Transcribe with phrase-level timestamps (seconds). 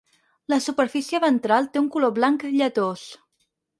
[0.53, 3.05] La superfície ventral té un color blanc lletós.